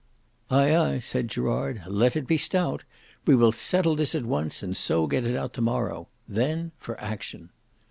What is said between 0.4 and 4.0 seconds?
"Ay, ay," said Gerard. "Let it be stout. We will settle